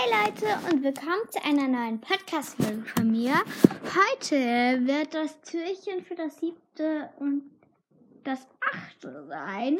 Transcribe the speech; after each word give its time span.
Hi 0.00 0.08
Leute 0.08 0.46
und 0.72 0.82
willkommen 0.82 1.28
zu 1.28 1.44
einer 1.44 1.68
neuen 1.68 2.00
Podcast-Folge 2.00 2.84
von 2.86 3.10
mir. 3.10 3.34
Heute 3.84 4.86
wird 4.86 5.12
das 5.12 5.38
Türchen 5.42 6.02
für 6.02 6.14
das 6.14 6.38
siebte 6.38 7.10
und 7.18 7.42
das 8.24 8.46
achte 8.60 9.26
sein. 9.28 9.78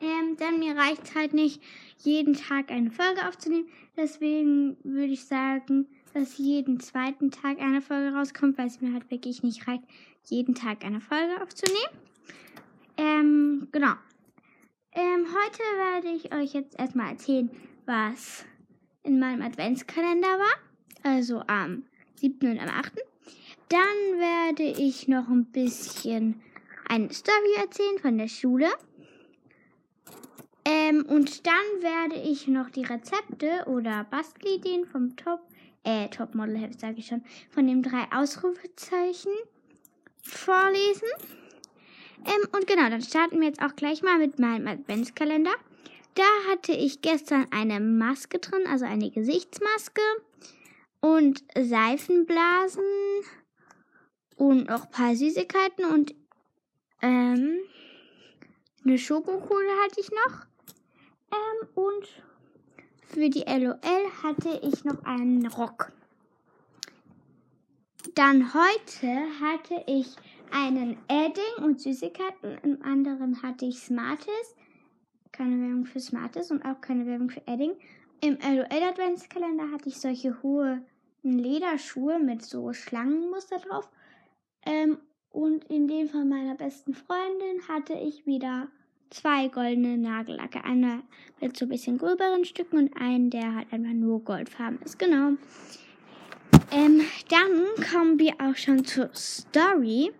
Ähm, 0.00 0.36
denn 0.36 0.58
mir 0.58 0.76
reicht 0.76 1.04
es 1.04 1.14
halt 1.14 1.32
nicht, 1.32 1.62
jeden 1.98 2.34
Tag 2.34 2.70
eine 2.70 2.90
Folge 2.90 3.26
aufzunehmen. 3.26 3.68
Deswegen 3.96 4.76
würde 4.82 5.14
ich 5.14 5.24
sagen, 5.24 5.86
dass 6.12 6.36
jeden 6.36 6.78
zweiten 6.80 7.30
Tag 7.30 7.60
eine 7.60 7.80
Folge 7.80 8.14
rauskommt, 8.14 8.58
weil 8.58 8.66
es 8.66 8.82
mir 8.82 8.92
halt 8.92 9.10
wirklich 9.10 9.42
nicht 9.42 9.66
reicht, 9.66 9.84
jeden 10.24 10.54
Tag 10.54 10.84
eine 10.84 11.00
Folge 11.00 11.40
aufzunehmen. 11.40 11.96
Ähm, 12.98 13.68
genau. 13.72 13.94
Ähm, 14.92 15.26
heute 15.26 15.62
werde 15.78 16.08
ich 16.08 16.34
euch 16.34 16.52
jetzt 16.52 16.78
erstmal 16.78 17.12
erzählen, 17.12 17.50
was 17.86 18.44
in 19.02 19.18
meinem 19.18 19.42
Adventskalender 19.42 20.28
war. 20.28 20.54
Also 21.02 21.42
am 21.46 21.84
7. 22.16 22.50
und 22.50 22.58
am 22.58 22.68
8. 22.68 22.92
Dann 23.68 24.18
werde 24.18 24.64
ich 24.64 25.08
noch 25.08 25.28
ein 25.28 25.44
bisschen 25.46 26.40
eine 26.88 27.12
Story 27.12 27.54
erzählen 27.58 27.98
von 27.98 28.18
der 28.18 28.28
Schule. 28.28 28.68
Ähm, 30.64 31.06
und 31.08 31.46
dann 31.46 31.54
werde 31.80 32.16
ich 32.16 32.46
noch 32.46 32.70
die 32.70 32.84
Rezepte 32.84 33.64
oder 33.66 34.04
Bastelideen 34.04 34.86
vom 34.86 35.16
Top, 35.16 35.40
äh, 35.84 36.08
Topmodel 36.08 36.70
sage 36.78 36.96
ich 36.98 37.06
schon, 37.06 37.24
von 37.50 37.66
den 37.66 37.82
drei 37.82 38.04
Ausrufezeichen 38.14 39.32
vorlesen. 40.22 41.08
Ähm, 42.26 42.48
und 42.52 42.66
genau, 42.66 42.90
dann 42.90 43.02
starten 43.02 43.40
wir 43.40 43.48
jetzt 43.48 43.62
auch 43.62 43.76
gleich 43.76 44.02
mal 44.02 44.18
mit 44.18 44.38
meinem 44.38 44.66
Adventskalender. 44.66 45.52
Da 46.14 46.24
hatte 46.50 46.72
ich 46.72 47.00
gestern 47.00 47.46
eine 47.50 47.80
Maske 47.80 48.38
drin, 48.38 48.66
also 48.66 48.84
eine 48.84 49.10
Gesichtsmaske 49.10 50.02
und 51.00 51.44
Seifenblasen 51.56 52.82
und 54.36 54.68
noch 54.68 54.84
ein 54.84 54.90
paar 54.90 55.14
Süßigkeiten 55.14 55.84
und 55.84 56.14
ähm, 57.02 57.58
eine 58.84 58.98
Schokokohle 58.98 59.70
hatte 59.84 60.00
ich 60.00 60.10
noch. 60.10 60.46
Ähm, 61.30 61.68
und 61.74 62.08
für 63.06 63.28
die 63.28 63.44
LOL 63.46 63.78
hatte 64.22 64.60
ich 64.62 64.84
noch 64.84 65.04
einen 65.04 65.46
Rock. 65.46 65.92
Dann 68.14 68.52
heute 68.54 69.26
hatte 69.40 69.84
ich 69.86 70.16
einen 70.50 70.96
Edding 71.08 71.64
und 71.64 71.80
Süßigkeiten. 71.80 72.58
Im 72.62 72.82
anderen 72.82 73.42
hatte 73.42 73.66
ich 73.66 73.78
Smarties. 73.80 74.56
Keine 75.32 75.60
Werbung 75.60 75.86
für 75.86 76.00
Smarties 76.00 76.50
und 76.50 76.64
auch 76.64 76.80
keine 76.80 77.06
Werbung 77.06 77.30
für 77.30 77.46
Edding. 77.46 77.72
Im 78.20 78.38
LOL 78.42 78.66
Adventskalender 78.82 79.70
hatte 79.70 79.88
ich 79.88 80.00
solche 80.00 80.42
hohe 80.42 80.82
Lederschuhe 81.22 82.18
mit 82.18 82.42
so 82.42 82.72
Schlangenmuster 82.72 83.58
drauf. 83.58 83.88
Ähm, 84.66 84.98
und 85.30 85.64
in 85.64 85.86
dem 85.86 86.08
von 86.08 86.28
meiner 86.28 86.54
besten 86.54 86.94
Freundin 86.94 87.68
hatte 87.68 87.94
ich 87.94 88.26
wieder 88.26 88.68
zwei 89.10 89.48
goldene 89.48 89.96
Nagellacke. 89.98 90.64
Einer 90.64 91.02
mit 91.40 91.56
so 91.56 91.66
ein 91.66 91.68
bisschen 91.68 91.98
gröberen 91.98 92.44
Stücken 92.44 92.78
und 92.78 92.96
einen, 93.00 93.30
der 93.30 93.54
halt 93.54 93.72
einfach 93.72 93.92
nur 93.92 94.24
goldfarben 94.24 94.80
ist. 94.82 94.98
Genau. 94.98 95.32
Ähm, 96.70 97.02
dann 97.28 97.86
kommen 97.90 98.18
wir 98.18 98.34
auch 98.40 98.56
schon 98.56 98.84
zur 98.84 99.10
Story. 99.14 100.12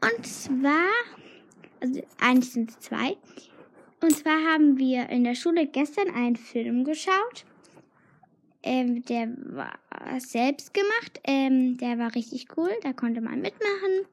Und 0.00 0.26
zwar, 0.26 0.90
also 1.80 2.02
eigentlich 2.20 2.52
sind 2.52 2.70
es 2.70 2.78
zwei. 2.80 3.16
Und 4.04 4.10
zwar 4.10 4.36
haben 4.52 4.76
wir 4.76 5.08
in 5.08 5.24
der 5.24 5.34
Schule 5.34 5.66
gestern 5.66 6.10
einen 6.14 6.36
Film 6.36 6.84
geschaut. 6.84 7.46
Ähm, 8.62 9.02
der 9.06 9.28
war 9.46 9.78
selbst 10.18 10.74
gemacht. 10.74 11.20
Ähm, 11.24 11.78
der 11.78 11.98
war 11.98 12.14
richtig 12.14 12.48
cool. 12.54 12.68
Da 12.82 12.92
konnte 12.92 13.22
man 13.22 13.40
mitmachen. 13.40 14.04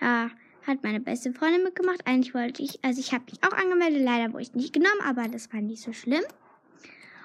Da 0.00 0.30
hat 0.66 0.82
meine 0.82 0.98
beste 0.98 1.32
Freundin 1.32 1.62
mitgemacht. 1.62 2.04
Eigentlich 2.08 2.34
wollte 2.34 2.60
ich, 2.60 2.82
also 2.82 2.98
ich 2.98 3.12
habe 3.12 3.22
mich 3.30 3.40
auch 3.44 3.56
angemeldet. 3.56 4.02
Leider 4.02 4.32
wurde 4.32 4.42
ich 4.42 4.54
nicht 4.54 4.72
genommen, 4.72 5.00
aber 5.04 5.28
das 5.28 5.52
war 5.52 5.60
nicht 5.60 5.80
so 5.80 5.92
schlimm. 5.92 6.24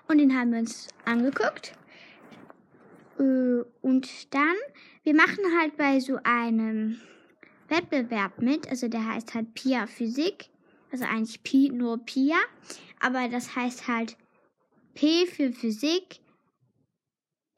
Und 0.08 0.20
den 0.20 0.38
haben 0.38 0.52
wir 0.52 0.60
uns 0.60 0.90
angeguckt. 1.06 1.74
Äh, 3.18 3.64
und 3.82 4.32
dann, 4.32 4.58
wir 5.02 5.16
machen 5.16 5.40
halt 5.60 5.76
bei 5.76 6.00
so 6.00 6.20
einem 6.24 7.02
Wettbewerb 7.68 8.40
mit. 8.40 8.70
Also 8.70 8.90
der 8.90 9.08
heißt 9.08 9.34
halt 9.34 9.56
Pia 9.56 9.88
Physik. 9.88 10.51
Also 10.92 11.06
eigentlich 11.06 11.42
Pi, 11.44 11.70
nur 11.70 12.04
Pia. 12.06 12.38
Aber 13.00 13.28
das 13.30 13.56
heißt 13.56 13.88
halt 13.88 14.18
P 14.94 15.26
für 15.26 15.52
Physik, 15.52 16.20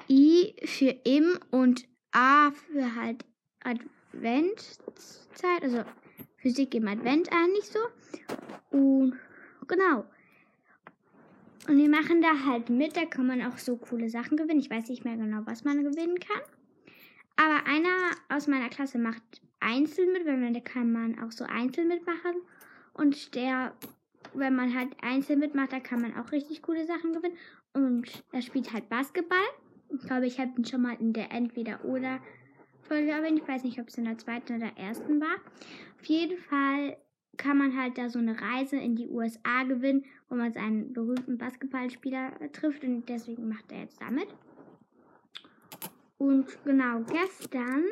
I 0.09 0.55
für 0.65 0.95
Im 1.03 1.37
und 1.51 1.85
A 2.11 2.51
für 2.51 2.95
halt 2.95 3.25
Adventzeit. 3.63 5.61
Also 5.61 5.83
Physik 6.37 6.75
im 6.75 6.87
Advent 6.87 7.31
eigentlich 7.31 7.69
so. 7.69 7.79
Und 8.69 9.17
genau. 9.67 10.05
Und 11.67 11.77
wir 11.77 11.89
machen 11.89 12.21
da 12.21 12.45
halt 12.45 12.69
mit, 12.69 12.97
da 12.97 13.05
kann 13.05 13.25
man 13.25 13.41
auch 13.41 13.57
so 13.57 13.77
coole 13.77 14.09
Sachen 14.09 14.35
gewinnen. 14.35 14.59
Ich 14.59 14.69
weiß 14.69 14.89
nicht 14.89 15.05
mehr 15.05 15.15
genau, 15.15 15.41
was 15.45 15.63
man 15.63 15.83
gewinnen 15.83 16.19
kann. 16.19 16.41
Aber 17.37 17.65
einer 17.65 18.11
aus 18.29 18.47
meiner 18.47 18.69
Klasse 18.69 18.97
macht 18.97 19.23
einzeln 19.61 20.11
mit, 20.11 20.25
wenn 20.25 20.41
man, 20.41 20.53
da 20.53 20.59
kann 20.59 20.91
man 20.91 21.17
auch 21.19 21.31
so 21.31 21.45
einzeln 21.45 21.87
mitmachen. 21.87 22.35
Und 22.93 23.35
der, 23.35 23.73
wenn 24.33 24.55
man 24.55 24.75
halt 24.75 24.89
einzeln 25.01 25.39
mitmacht, 25.39 25.73
da 25.73 25.79
kann 25.79 26.01
man 26.01 26.15
auch 26.15 26.31
richtig 26.31 26.61
coole 26.61 26.85
Sachen 26.85 27.13
gewinnen. 27.13 27.37
Und 27.73 28.23
er 28.31 28.41
spielt 28.41 28.71
halt 28.73 28.89
Basketball. 28.89 29.45
Ich 29.89 30.07
glaube, 30.07 30.27
ich 30.27 30.39
habe 30.39 30.51
ihn 30.57 30.65
schon 30.65 30.81
mal 30.81 30.95
in 30.99 31.13
der 31.13 31.31
Entweder-Oder 31.31 32.19
Folge 32.81 33.11
erwähnt. 33.11 33.39
Ich 33.39 33.47
weiß 33.47 33.63
nicht, 33.63 33.79
ob 33.79 33.87
es 33.87 33.97
in 33.97 34.05
der 34.05 34.17
zweiten 34.17 34.55
oder 34.55 34.71
ersten 34.77 35.19
war. 35.21 35.35
Auf 35.99 36.05
jeden 36.05 36.37
Fall 36.37 36.97
kann 37.37 37.57
man 37.57 37.75
halt 37.75 37.97
da 37.97 38.09
so 38.09 38.19
eine 38.19 38.39
Reise 38.39 38.77
in 38.77 38.95
die 38.95 39.07
USA 39.07 39.63
gewinnen, 39.63 40.05
wo 40.29 40.35
man 40.35 40.53
seinen 40.53 40.93
berühmten 40.93 41.37
Basketballspieler 41.37 42.51
trifft. 42.51 42.83
Und 42.83 43.07
deswegen 43.09 43.49
macht 43.49 43.71
er 43.71 43.81
jetzt 43.81 44.01
damit. 44.01 44.27
Und 46.17 46.45
genau 46.63 47.01
gestern 47.01 47.83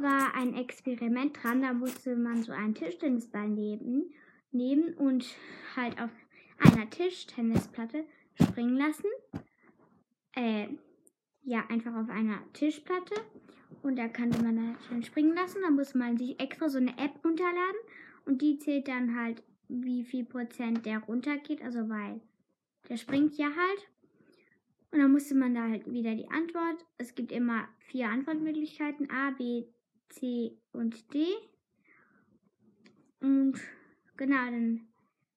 war 0.00 0.34
ein 0.34 0.54
Experiment 0.54 1.42
dran. 1.42 1.62
Da 1.62 1.72
musste 1.72 2.16
man 2.16 2.42
so 2.42 2.52
einen 2.52 2.74
Tischtennisball 2.74 3.48
nehmen, 3.48 4.12
nehmen 4.50 4.94
und 4.94 5.26
halt 5.74 6.00
auf 6.00 6.10
einer 6.58 6.88
Tischtennisplatte 6.88 8.04
springen 8.34 8.76
lassen. 8.76 9.08
Äh, 10.34 10.68
ja, 11.42 11.64
einfach 11.68 11.94
auf 11.94 12.08
einer 12.08 12.42
Tischplatte. 12.52 13.14
Und 13.82 13.96
da 13.96 14.08
konnte 14.08 14.42
man 14.42 14.60
halt 14.60 14.78
dann 14.90 15.02
springen 15.02 15.34
lassen. 15.34 15.62
Da 15.62 15.70
muss 15.70 15.94
man 15.94 16.16
sich 16.16 16.40
extra 16.40 16.68
so 16.68 16.78
eine 16.78 16.96
App 16.98 17.24
runterladen. 17.24 17.80
Und 18.24 18.42
die 18.42 18.58
zählt 18.58 18.88
dann 18.88 19.18
halt, 19.18 19.42
wie 19.68 20.04
viel 20.04 20.24
Prozent 20.24 20.84
der 20.86 20.98
runtergeht. 21.00 21.62
Also, 21.62 21.88
weil 21.88 22.20
der 22.88 22.96
springt 22.96 23.36
ja 23.36 23.46
halt. 23.46 23.88
Und 24.90 25.00
dann 25.00 25.12
musste 25.12 25.34
man 25.34 25.54
da 25.54 25.68
halt 25.68 25.90
wieder 25.90 26.14
die 26.14 26.28
Antwort. 26.30 26.84
Es 26.98 27.14
gibt 27.14 27.30
immer 27.30 27.68
vier 27.78 28.08
Antwortmöglichkeiten. 28.08 29.10
A, 29.10 29.30
B, 29.30 29.64
C 30.08 30.56
und 30.72 31.12
D. 31.12 31.26
Und 33.20 33.60
genau, 34.16 34.44
dann 34.44 34.88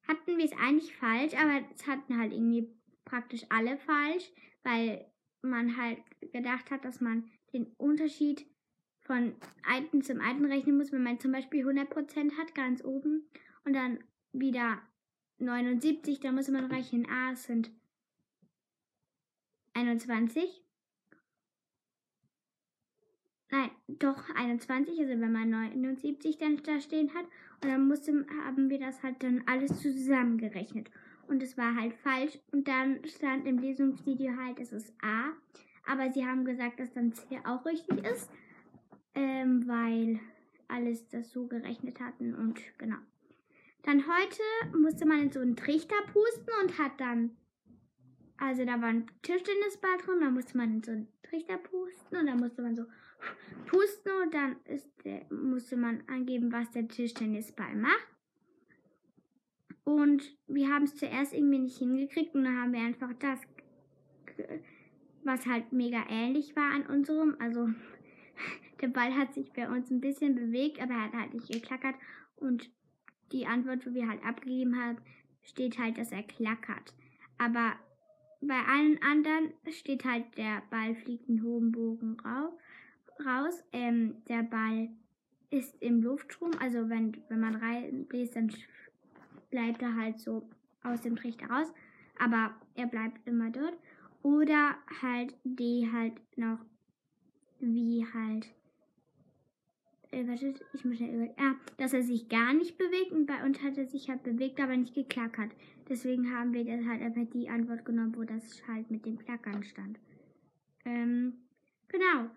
hatten 0.08 0.38
wir 0.38 0.46
es 0.46 0.54
eigentlich 0.54 0.96
falsch, 0.96 1.34
aber 1.34 1.64
es 1.74 1.88
hatten 1.88 2.18
halt 2.18 2.34
irgendwie 2.34 2.70
praktisch 3.06 3.46
alle 3.50 3.78
falsch, 3.78 4.32
weil 4.64 5.06
man 5.42 5.78
halt 5.78 6.00
gedacht 6.34 6.72
hat, 6.72 6.84
dass 6.86 7.02
man 7.02 7.30
den 7.54 7.68
Unterschied 7.78 8.46
von 9.02 9.36
alten 9.68 10.04
zum 10.04 10.22
alten 10.22 10.46
rechnen 10.46 10.78
muss, 10.78 10.92
wenn 10.92 11.04
man 11.04 11.20
zum 11.20 11.32
Beispiel 11.32 11.66
100% 11.66 12.38
hat, 12.38 12.54
ganz 12.54 12.84
oben, 12.84 13.28
und 13.66 13.74
dann 13.74 14.04
wieder 14.34 14.82
79, 15.40 16.20
dann 16.20 16.36
muss 16.36 16.50
man 16.50 16.66
rechnen, 16.66 17.10
A 17.10 17.36
sind 17.36 17.72
21 19.74 20.64
nein, 23.52 23.70
doch 23.88 24.30
21, 24.36 25.00
also 25.00 25.20
wenn 25.20 25.32
man 25.32 25.50
79 25.50 26.38
dann 26.38 26.58
da 26.64 26.80
stehen 26.80 27.14
hat. 27.14 27.26
Und 27.62 27.70
dann 27.70 27.88
musste, 27.88 28.26
haben 28.46 28.70
wir 28.70 28.80
das 28.80 29.02
halt 29.04 29.22
dann 29.24 29.44
alles 29.46 29.82
zusammengerechnet. 29.82 30.90
Und 31.28 31.44
es 31.44 31.58
war 31.58 31.76
halt 31.76 31.94
falsch. 31.94 32.40
Und 32.52 32.68
dann 32.68 33.06
stand 33.06 33.46
im 33.48 33.60
Lesungsvideo 33.60 34.36
halt, 34.38 34.60
es 34.60 34.72
ist 34.72 34.94
A. 35.02 35.32
Aber 35.86 36.12
sie 36.12 36.26
haben 36.26 36.46
gesagt, 36.46 36.80
dass 36.80 36.94
dann 36.94 37.14
C 37.14 37.40
auch 37.46 37.66
richtig 37.66 38.06
ist. 38.06 38.30
Ähm, 39.16 39.68
weil 39.68 40.20
alles 40.70 41.08
das 41.10 41.32
so 41.32 41.48
gerechnet 41.48 42.00
hatten 42.00 42.36
und 42.36 42.60
genau. 42.78 42.98
Dann 43.84 44.04
heute 44.06 44.78
musste 44.78 45.06
man 45.06 45.24
in 45.24 45.32
so 45.32 45.40
einen 45.40 45.56
Trichter 45.56 45.96
pusten 46.14 46.54
und 46.62 46.78
hat 46.78 47.00
dann, 47.00 47.36
also 48.38 48.66
da 48.66 48.80
war 48.82 48.90
ein 48.90 49.08
Tischtennisball 49.24 49.98
drin, 49.98 50.20
da 50.22 50.30
musste 50.30 50.58
man 50.58 50.76
in 50.76 50.84
so 50.84 50.92
einen 50.92 51.08
Trichter 51.24 51.58
pusten 51.58 52.18
und 52.18 52.28
dann 52.28 52.40
musste 52.40 52.62
man 52.62 52.76
so 52.76 52.84
pusten 53.68 54.12
und 54.24 54.34
dann 54.34 54.56
der, 55.06 55.26
musste 55.32 55.78
man 55.78 56.04
angeben, 56.08 56.52
was 56.52 56.72
der 56.72 56.88
Tischtennisball 56.88 57.76
macht. 57.76 58.08
Und 59.84 60.38
wir 60.48 60.70
haben 60.70 60.84
es 60.84 60.96
zuerst 60.96 61.34
irgendwie 61.34 61.60
nicht 61.60 61.78
hingekriegt 61.78 62.36
und 62.36 62.44
dann 62.44 62.58
haben 62.58 62.74
wir 62.74 62.82
einfach 62.82 63.14
das 63.20 63.40
was 65.24 65.46
halt 65.46 65.72
mega 65.72 66.04
ähnlich 66.10 66.56
war 66.56 66.72
an 66.74 66.86
unserem. 66.86 67.36
Also 67.40 67.70
der 68.82 68.88
Ball 68.88 69.16
hat 69.16 69.34
sich 69.34 69.52
bei 69.54 69.70
uns 69.70 69.90
ein 69.92 70.02
bisschen 70.02 70.36
bewegt, 70.36 70.82
aber 70.82 70.94
er 70.94 71.04
hat 71.06 71.14
halt 71.14 71.34
nicht 71.34 71.52
geklackert. 71.52 71.96
Und 72.36 72.70
die 73.32 73.46
Antwort, 73.46 73.86
die 73.86 73.94
wir 73.94 74.08
halt 74.08 74.24
abgegeben 74.24 74.82
haben, 74.82 74.98
steht 75.42 75.78
halt, 75.78 75.98
dass 75.98 76.12
er 76.12 76.24
klackert. 76.24 76.94
Aber 77.38 77.74
bei 78.42 78.60
allen 78.68 79.02
anderen 79.02 79.54
steht 79.70 80.06
halt, 80.06 80.26
der 80.38 80.64
Ball 80.70 80.96
fliegt 80.96 81.30
einen 81.30 81.44
hohen 81.44 81.72
Bogen 81.72 82.18
raus. 83.26 83.64
Ähm, 83.72 84.16
der 84.28 84.44
Ball 84.44 84.90
ist 85.50 85.76
im 85.82 86.02
Luftstrom, 86.02 86.52
also 86.60 86.90
wenn, 86.90 87.18
wenn 87.30 87.40
man 87.40 87.56
reinbläst, 87.56 88.36
dann 88.36 88.52
bleibt 89.50 89.82
er 89.82 89.96
halt 89.96 90.20
so 90.20 90.48
aus 90.84 91.02
dem 91.02 91.16
Trichter 91.16 91.48
raus. 91.48 91.72
Aber 92.20 92.54
er 92.76 92.88
bleibt 92.88 93.26
immer 93.28 93.50
dort. 93.50 93.78
Oder 94.22 94.76
halt 95.02 95.34
die 95.44 95.90
halt 95.92 96.14
noch 96.38 96.60
wie 97.60 98.06
halt 98.14 98.48
äh, 100.12 100.28
wartet, 100.28 100.66
ich 100.74 100.84
muss 100.86 100.98
schnell 100.98 101.14
über. 101.14 101.34
Ah, 101.38 101.56
dass 101.78 101.94
er 101.94 102.04
sich 102.04 102.30
gar 102.30 102.54
nicht 102.54 102.78
bewegt 102.78 103.12
und 103.12 103.26
bei 103.26 103.44
uns 103.46 103.62
hat 103.62 103.78
er 103.78 103.86
sich 103.86 104.10
halt 104.10 104.24
bewegt, 104.24 104.60
aber 104.60 104.76
nicht 104.76 104.96
geklackert. 104.96 105.52
Deswegen 105.88 106.34
haben 106.34 106.54
wir 106.54 106.66
das 106.66 106.86
halt 106.86 107.02
einfach 107.02 107.30
die 107.34 107.50
Antwort 107.50 107.86
genommen, 107.86 108.16
wo 108.16 108.24
das 108.24 108.62
halt 108.68 108.90
mit 108.92 109.06
dem 109.06 109.18
Klackern 109.18 109.64
stand. 109.64 110.00
Ähm, 110.86 111.34
genau. 111.88 112.30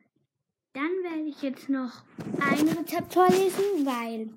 Dann 0.74 0.90
werde 1.02 1.28
ich 1.28 1.42
jetzt 1.42 1.68
noch 1.68 1.90
ein 2.40 2.66
Rezept 2.66 3.12
vorlesen, 3.12 3.84
weil 3.84 4.30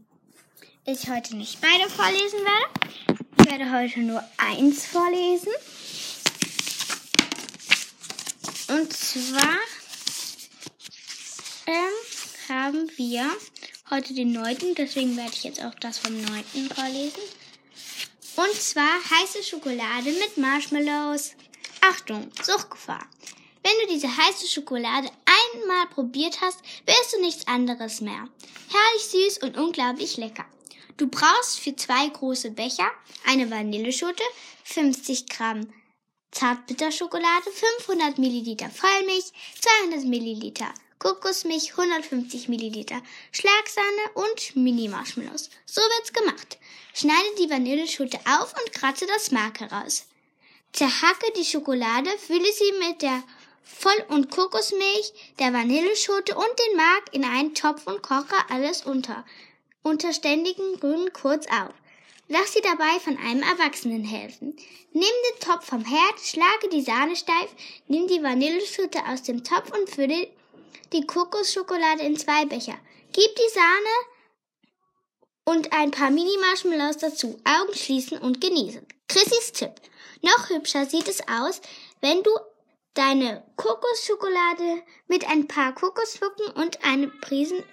ich 0.86 1.10
heute 1.10 1.38
nicht 1.38 1.62
beide 1.62 1.90
vorlesen 1.90 2.40
werde. 2.40 3.22
Ich 3.40 3.46
werde 3.50 3.72
heute 3.72 4.02
nur 4.02 4.22
eins 4.36 4.86
vorlesen. 4.86 5.54
Und 8.68 8.92
zwar 8.92 9.58
ähm, 11.68 12.50
haben 12.50 12.92
wir 12.98 13.32
heute 13.90 14.14
den 14.14 14.34
9. 14.34 14.76
Deswegen 14.78 15.16
werde 15.16 15.32
ich 15.32 15.46
jetzt 15.46 15.64
auch 15.64 15.76
das 15.76 16.00
vom 16.00 16.22
9. 16.22 16.44
vorlesen. 16.76 17.22
Und 18.36 18.54
zwar 18.56 18.92
heiße 19.10 19.42
Schokolade 19.42 20.12
mit 20.12 20.36
Marshmallows. 20.36 21.32
Achtung, 21.80 22.30
Suchtgefahr. 22.44 23.08
Wenn 23.64 23.88
du 23.88 23.94
diese 23.94 24.16
heiße 24.16 24.48
Schokolade 24.48 25.10
einmal 25.62 25.88
probiert 25.88 26.42
hast, 26.42 26.60
wirst 26.86 27.13
du 27.13 27.22
nichts 27.22 27.48
anderes 27.48 28.02
mehr. 28.02 28.28
Herrlich 28.72 29.06
süß 29.10 29.38
und 29.40 29.57
unglaublich 29.57 30.18
lecker. 30.18 30.46
Du 30.98 31.07
brauchst 31.07 31.60
für 31.60 31.75
zwei 31.75 32.07
große 32.07 32.52
Becher 32.52 32.90
eine 33.25 33.50
Vanilleschote, 33.50 34.24
50 34.63 35.28
Gramm 35.28 35.68
Zartbitterschokolade, 36.31 37.50
500 37.50 38.18
Milliliter 38.18 38.69
Vollmilch, 38.69 39.31
200 39.60 40.06
Milliliter 40.06 40.74
Kokosmilch 41.00 41.72
150 41.78 42.48
Milliliter, 42.50 43.01
Schlagsahne 43.31 44.12
und 44.16 44.56
Mini-Marshmallows. 44.56 45.50
So 45.66 45.81
wird's 45.81 46.13
gemacht. 46.13 46.58
Schneide 46.94 47.36
die 47.38 47.50
Vanilleschote 47.50 48.18
auf 48.25 48.54
und 48.54 48.74
kratze 48.74 49.06
das 49.06 49.31
Mark 49.31 49.60
heraus. 49.60 50.08
Zerhacke 50.74 51.31
die 51.38 51.46
Schokolade, 51.46 52.10
fülle 52.18 52.51
sie 52.51 52.72
mit 52.80 53.01
der 53.01 53.24
Voll- 53.66 54.06
und 54.10 54.30
Kokosmilch, 54.30 55.12
der 55.40 55.52
Vanilleschote 55.52 56.36
und 56.36 56.60
den 56.60 56.78
Mark 56.78 57.06
in 57.14 57.26
einen 57.26 57.56
Topf 57.56 57.88
und 57.88 58.04
koche 58.04 58.36
alles 58.50 58.84
unter. 58.86 59.26
Unter 59.82 60.14
ständigen 60.14 60.76
Rühren 60.76 61.12
kurz 61.14 61.48
auf. 61.48 61.74
Lass 62.28 62.54
sie 62.54 62.62
dabei 62.62 63.00
von 63.04 63.18
einem 63.18 63.42
Erwachsenen 63.42 64.04
helfen. 64.04 64.56
Nimm 64.94 65.04
den 65.04 65.40
Topf 65.40 65.66
vom 65.66 65.84
Herd, 65.84 66.20
schlage 66.20 66.70
die 66.72 66.82
Sahne 66.82 67.16
steif, 67.16 67.50
nimm 67.88 68.08
die 68.08 68.22
Vanilleschote 68.22 69.00
aus 69.08 69.24
dem 69.24 69.44
Topf 69.44 69.72
und 69.72 69.90
fülle 69.90 70.28
die 70.94 71.06
Kokosschokolade 71.06 72.04
in 72.04 72.18
zwei 72.18 72.46
Becher. 72.46 72.78
Gib 73.14 73.36
die 73.36 73.54
Sahne 73.54 74.16
und 75.44 75.74
ein 75.74 75.92
paar 75.92 76.12
Mini-Marshmallows 76.12 76.98
dazu. 76.98 77.40
Augen 77.44 77.74
schließen 77.74 78.18
und 78.20 78.42
genießen. 78.42 78.86
Chrissys 79.08 79.54
Tipp. 79.54 79.74
Noch 80.22 80.50
hübscher 80.50 80.86
sieht 80.86 81.08
es 81.08 81.22
aus, 81.28 81.62
wenn 82.02 82.24
du 82.24 82.32
deine 82.96 83.44
Kokosschokolade 83.56 84.84
mit 85.08 85.28
ein 85.30 85.48
paar 85.48 85.74
Kokosflocken 85.74 86.48
und 86.56 86.84
einem 86.84 87.12
Prisen 87.22 87.64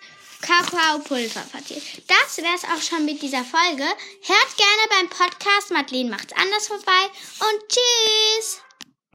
Kakaopulver 0.43 1.41
verziert. 1.41 1.83
Das 2.09 2.39
wär's 2.39 2.65
auch 2.65 2.83
schon 2.83 3.05
mit 3.05 3.23
dieser 3.23 3.45
Folge. 3.45 3.85
Hört 3.85 4.57
gerne 4.57 4.89
beim 4.91 5.09
Podcast 5.09 5.71
Madeleine 5.71 6.11
macht's 6.11 6.33
anders 6.35 6.67
vorbei 6.67 7.05
und 7.41 7.69
tschüss! 7.69 8.61